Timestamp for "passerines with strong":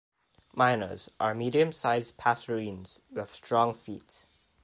2.17-3.71